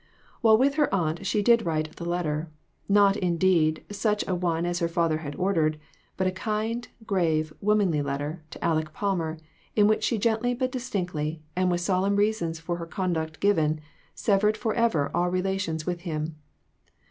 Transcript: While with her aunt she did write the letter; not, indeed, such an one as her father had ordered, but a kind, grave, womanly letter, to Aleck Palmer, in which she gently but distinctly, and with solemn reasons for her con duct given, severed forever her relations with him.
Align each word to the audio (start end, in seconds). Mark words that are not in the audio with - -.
While 0.41 0.57
with 0.57 0.77
her 0.81 0.91
aunt 0.91 1.27
she 1.27 1.43
did 1.43 1.63
write 1.63 1.95
the 1.97 2.09
letter; 2.09 2.49
not, 2.89 3.15
indeed, 3.15 3.83
such 3.91 4.23
an 4.23 4.39
one 4.39 4.65
as 4.65 4.79
her 4.79 4.87
father 4.87 5.19
had 5.19 5.35
ordered, 5.35 5.79
but 6.17 6.25
a 6.25 6.31
kind, 6.31 6.87
grave, 7.05 7.53
womanly 7.61 8.01
letter, 8.01 8.41
to 8.49 8.59
Aleck 8.67 8.93
Palmer, 8.93 9.37
in 9.75 9.85
which 9.87 10.03
she 10.03 10.17
gently 10.17 10.55
but 10.55 10.71
distinctly, 10.71 11.43
and 11.55 11.69
with 11.69 11.81
solemn 11.81 12.15
reasons 12.15 12.59
for 12.59 12.77
her 12.77 12.87
con 12.87 13.13
duct 13.13 13.39
given, 13.39 13.79
severed 14.15 14.57
forever 14.57 15.11
her 15.13 15.29
relations 15.29 15.85
with 15.85 15.99
him. 16.01 16.35